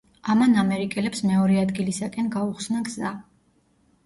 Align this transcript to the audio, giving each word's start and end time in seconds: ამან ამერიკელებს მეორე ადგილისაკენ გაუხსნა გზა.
ამან 0.33 0.55
ამერიკელებს 0.61 1.21
მეორე 1.31 1.59
ადგილისაკენ 1.65 2.33
გაუხსნა 2.37 2.83
გზა. 2.89 3.15